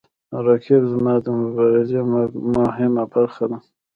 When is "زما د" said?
0.93-1.27